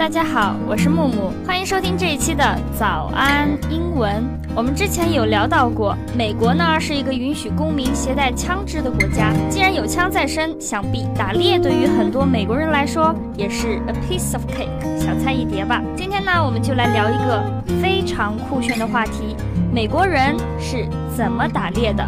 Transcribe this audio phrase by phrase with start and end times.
[0.00, 2.42] 大家好，我是木木，欢迎收听这一期的
[2.74, 4.24] 早安英文。
[4.56, 9.30] 我们之前有聊到过，美国呢是一个允许公民携带枪支的国家。
[9.50, 15.82] 既然有枪在身，想必打猎对于很多美国人来说也是 a piece of cake，小菜一碟吧。
[15.94, 17.44] 今天呢，我们就来聊一个
[17.82, 19.36] 非常酷炫的话题：
[19.70, 22.02] 美国人是怎么打猎的？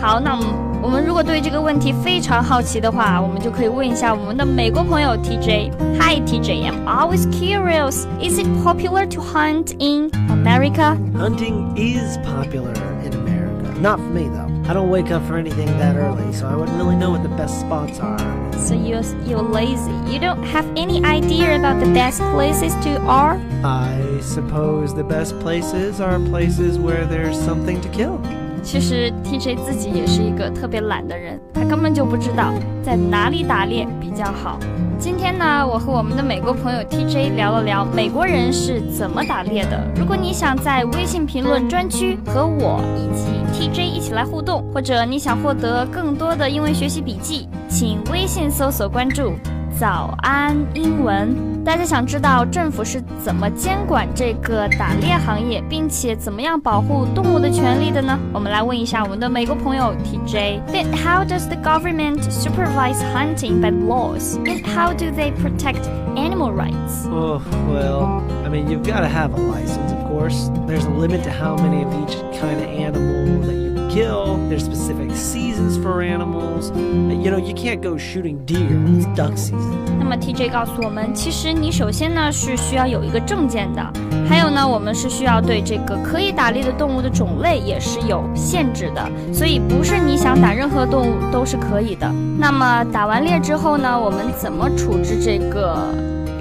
[0.00, 0.69] 好，那我们。
[0.81, 8.05] 我们如果对这个问题非常好奇的话，我们就可以问一下我们的美国朋友 TJ。Hi TJ, I'm always curious.
[8.21, 10.95] Is it popular to hunt in America?
[11.17, 12.73] Hunting is popular
[13.03, 13.79] in America.
[13.81, 14.45] Not for me though.
[14.67, 17.29] I don't wake up for anything that early, so I wouldn't really know what the
[17.35, 18.17] best spots are.
[18.57, 19.91] So you're you're lazy.
[20.07, 23.39] You don't have any idea about the best places to are?
[23.63, 28.18] I suppose the best places are places where there's something to kill.
[28.62, 34.58] 其实 TJ 自己也是一个特别懒的人，他根本就不知道在哪里打猎比较好。
[34.98, 39.80] 今天呢，我和我们的美国朋友 TJ 聊了聊美国人是怎么打猎的。
[39.96, 49.32] 如果你想在微信评论专区和我以及 TJ 一起来互动，或者你想获得更多的英文学习笔记，请微信搜索关注
[49.79, 51.35] “早安英文”。
[51.65, 58.17] 大家想知道政府是怎么监管这个打猎行业，并且怎么样保护动物的权利的呢？
[58.31, 66.53] 我们来问一下我们的美国朋友 TJ。Then how does the government supervise hunting by laws, and how do they protect animal
[66.53, 67.07] rights?
[67.09, 70.51] Oh well, I mean you've got to have a license, of course.
[70.67, 74.37] There's a limit to how many of each kind of animal that you kill.
[74.49, 75.48] There's specific seasons
[75.82, 76.70] for animals.
[76.70, 78.78] You know, you can't go shooting deer.
[78.86, 79.76] It's duck season.
[79.98, 83.92] 那么 TJ 告诉我们，其实你首先呢是需要有一个证件的，
[84.28, 92.10] 还有呢，我们是需要对这个可以打猎的动物的种类也是有限制的，所以不是你想打任何动物都是可以的。
[92.38, 95.94] 那么打完猎之后呢，我们怎么处置这个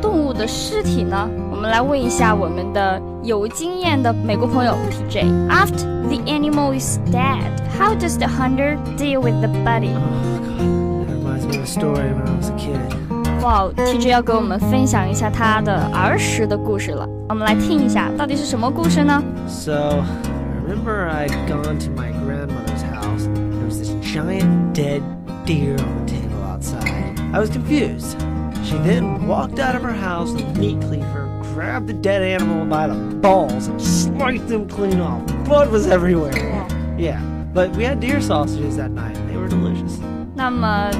[0.09, 1.29] 动物的尸体呢？
[1.51, 5.47] 我们来问一下我们的有经验的美国朋友 TJ。
[5.47, 9.93] After the animal is dead, how does the hunter deal with the body?
[9.93, 12.09] Oh, wow,
[13.43, 17.07] 哇，TJ 要给我们分享一下他的儿时的故事了。
[17.29, 20.03] 我们来听一下，到底是什么故事呢？So, I
[20.65, 23.27] remember I'd gone to my grandmother's house.
[23.27, 25.03] There was this giant dead
[25.45, 27.13] deer on the table outside.
[27.31, 28.17] I was confused.
[28.68, 32.64] She then walked out of her house with a meat cleaver, grabbed the dead animal
[32.66, 35.20] by the balls, and sliced them clean off.
[35.44, 36.32] Blood was everywhere.
[36.98, 37.20] Yeah,
[37.52, 39.16] but we had deer sausages that night.
[39.28, 40.00] They were delicious.
[40.34, 40.90] 那么，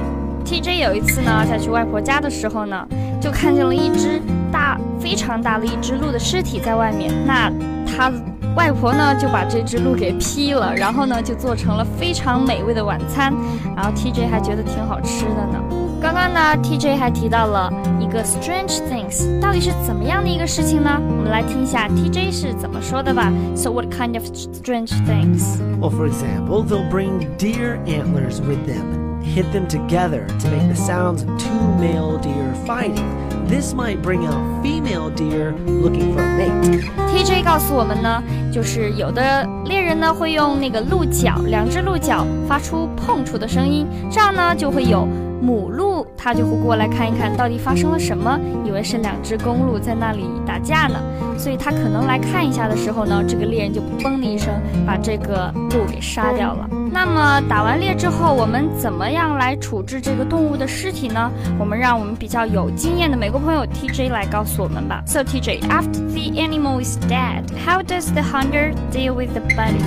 [0.45, 2.87] TJ 有一次呢，在去外婆家的时候呢，
[3.19, 4.21] 就看见了一只
[4.51, 7.11] 大、非常大的一只鹿的尸体在外面。
[7.25, 7.51] 那
[7.85, 8.11] 他
[8.55, 13.33] 外婆呢，就把这只鹿给劈了，然后呢，就做成了非常美味的晚餐。
[13.75, 15.78] 然后 TJ 还觉得挺好吃的呢。
[16.01, 20.91] 刚刚呢，TJ 还提到了一个 strange things，到底是怎么样的一个事情呢？
[20.99, 23.31] 我们来听一下 TJ 是怎么说的吧。
[23.55, 25.59] So what kind of strange things?
[25.79, 30.75] Well, for example, they'll bring deer antlers with them, hit them together to make the
[30.75, 31.49] sounds of two
[31.79, 33.05] male deer fighting.
[33.47, 36.83] This might bring out female deer looking for a mate.
[37.09, 38.21] TJ 告诉我们呢，
[38.53, 45.07] 就是有的猎人呢会用那个鹿角，两只鹿角发出碰触的声音，这样呢就会有。
[45.40, 50.98] 母鹿它就会过来看一看到底发生了什么，以为是两只公鹿在那里打架呢，
[51.38, 54.52] 所以它可能来看一下的时候呢，这个猎人就嘣的一声
[54.86, 56.68] 把这个鹿给杀掉了。
[56.92, 61.30] 那么打完猎之后，我们怎么样来处置这个动物的尸体呢？
[61.58, 65.02] 我们让我们比较有经验的美国朋友 TJ 来告诉我们吧。
[65.06, 69.78] So TJ, after the animal is dead, how does the hunter deal with the buddy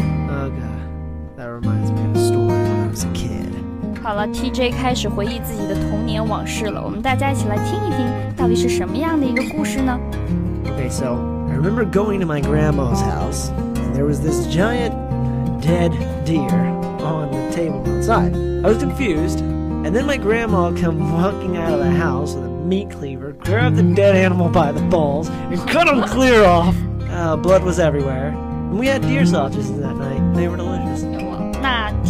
[1.35, 1.92] that reminds me
[4.02, 6.82] 好了，TJ 开始回忆自己的童年往事了。
[6.82, 8.06] 我们大家一起来听一听，
[8.36, 9.98] 到底是什么样的一个故事呢？
[10.64, 11.16] Okay, so
[11.48, 14.92] I remember going to my grandma's house, and there was this giant
[15.60, 15.92] dead
[16.24, 16.48] deer
[17.00, 18.34] on the table outside.
[18.64, 22.48] I was confused, and then my grandma come walking out of the house with a
[22.48, 26.74] meat cleaver, grabbed the dead animal by the balls, and cut him clear off.
[27.10, 28.28] Uh, blood was everywhere.
[28.70, 30.20] And we had deer sausages that night.
[30.34, 31.02] They were delicious.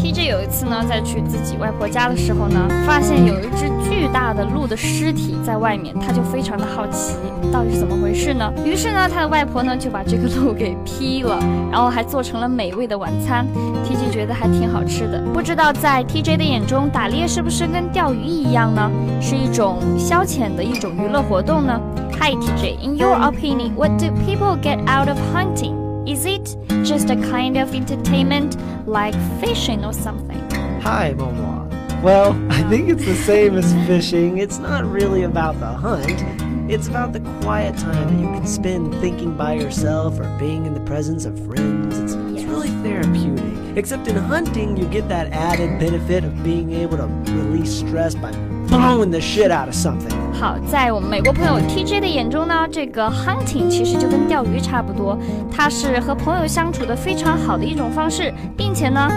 [0.04, 7.16] TJ 有一次呢，在去自己外婆家的时候呢，发现有一只巨大的鹿的尸体在外面，他就非常的好奇，
[7.54, 8.52] 到底是怎么回事呢？
[8.66, 11.40] 于是呢，他的外婆呢就把这个鹿给劈了，
[11.72, 13.48] 然后还做成了美味的晚餐。
[13.86, 15.22] TJ 觉得还挺好吃的。
[15.34, 18.92] 不知道在 TJ 的眼中，打猎是不是跟钓鱼一样呢？
[19.22, 21.80] 是一种消遣的一种娱乐活动呢
[22.20, 25.83] ？Hi TJ，in your opinion，what do people get out of hunting？
[26.04, 28.58] hunting？Is it just a kind of entertainment
[28.88, 30.40] like fishing or something?
[30.82, 31.64] Hi, Momoa.
[32.02, 32.70] Well, I oh.
[32.70, 34.38] think it's the same as fishing.
[34.38, 36.24] It's not really about the hunt.
[36.72, 40.74] It's about the quiet time that you can spend thinking by yourself or being in
[40.74, 42.00] the presence of friends.
[42.00, 43.78] It's, it's really therapeutic.
[43.78, 48.32] Except in hunting, you get that added benefit of being able to release stress by
[48.78, 50.12] bone the shit out of something.
[50.34, 55.18] 好，在我们美国朋友 TJ 的眼中呢，这个 hunting 其实就跟钓鱼差不多，
[55.52, 59.08] 它是和朋友相处的非常好的一种方式，并且呢，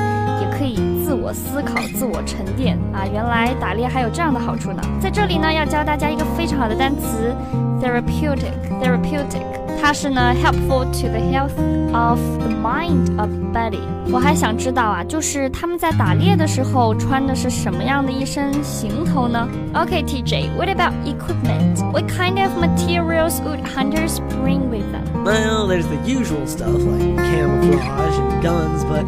[0.40, 3.04] 也可以自我思考、自我沉淀啊。
[3.12, 4.82] 原来打猎还有这样的好处呢。
[5.00, 7.34] 在这里呢，要教大家一个非常好的单词
[7.82, 9.65] ，therapeutic，therapeutic。
[9.81, 11.55] 它是呢 helpful to the health
[11.93, 13.81] of the mind of body。
[14.11, 19.47] 我还想知道啊，就是他们在打猎的时候穿的是什么样的一身行头呢？
[19.73, 21.79] Okay, TJ, what about equipment?
[21.91, 25.23] What kind of materials would hunters bring with them?
[25.23, 29.05] Well, there's the usual stuff like camouflage and guns, but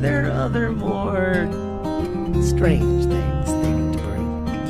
[0.00, 1.48] there are other more
[2.42, 3.39] strange things.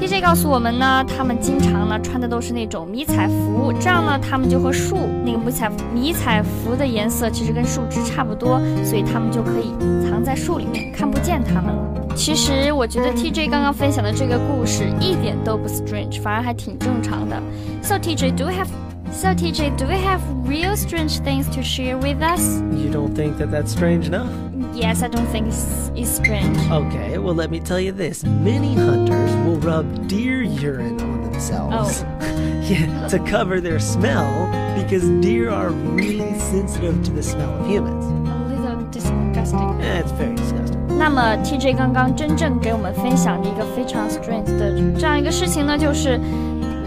[0.02, 9.72] TJ 告诉我们呢，他们经常呢穿的都是那种迷彩服，这样呢，他们就和树那个迷彩迷彩服的颜色其实跟树枝差不多，所以他们就可以
[10.10, 12.16] 藏在树里面，看不见他们了。
[12.16, 17.40] 其实我觉得 TJ 刚刚分享的这个故事一点都不 strange，反而还挺正常的。
[17.84, 18.70] So TJ, do you have
[19.13, 22.61] So TJ, do we have real strange things to share with us?
[22.73, 24.31] You don't think that that's strange enough?
[24.75, 26.57] Yes, I don't think it's, it's strange.
[26.71, 28.25] Okay, well, let me tell you this.
[28.25, 32.05] Many hunters will rub deer urine on themselves.
[32.05, 32.63] Oh.
[32.69, 34.51] yeah, to cover their smell
[34.83, 38.05] because deer are really sensitive to the smell of humans.
[38.05, 39.81] A little disgusting.
[39.81, 40.77] Yeah, it's very disgusting.
[40.99, 46.19] 那么 TJ 刚刚真正给我们分享的一个非常 strange 的这样一个事情呢，就是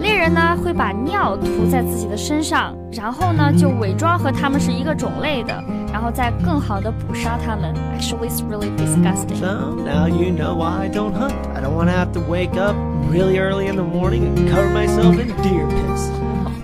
[0.04, 5.62] 猎人呢会把尿涂在自己的身上，然后呢就伪装和他们是一个种类的。
[5.92, 7.74] 然后再更好的捕杀它们。
[7.98, 9.36] Actually, it's really disgusting.
[9.40, 11.34] So now you know why I don't hunt.
[11.52, 12.76] I don't want to have to wake up
[13.10, 16.08] really early in the morning and cover myself in deer piss.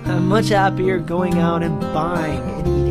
[0.07, 2.90] I'm much happier going out and buying and eating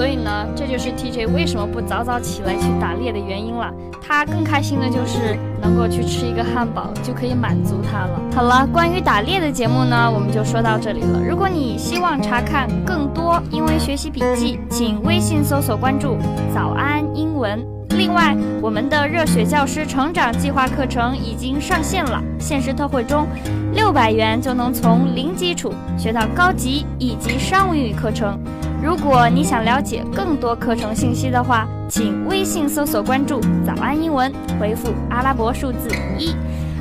[0.00, 3.70] 所以呢，这就是 TJ 为什么不早早起来去打猎的原因了。
[4.00, 8.18] 他更开心的就是能够去吃一个汉堡，就可以满足他了。
[8.34, 11.20] 好了，关于打猎的节目呢，我们就说到这里了。
[11.22, 16.16] 如果你希望查看更多英文学习笔记，请微信搜索关注
[16.54, 17.62] “早安英文”。
[17.98, 23.26] 另外，我们的热血教师成长计划课程已经上线了，限时特惠中，
[23.74, 28.40] 六百元就能从零基础学到高级以及商务英语课程。
[28.82, 36.34] 如果你想了解更多课程信息的话，请微信搜索关注“早安英文”，回复阿拉伯数字一。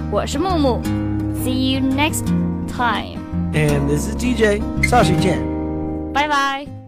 [0.09, 0.81] 我是木木
[1.43, 2.25] ，See you next
[2.67, 3.19] time。
[3.53, 5.39] And this is DJ，下期见，
[6.13, 6.78] 拜拜。